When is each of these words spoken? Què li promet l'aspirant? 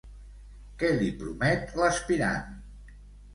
Què 0.83 0.89
li 1.01 1.09
promet 1.19 1.77
l'aspirant? 1.83 2.57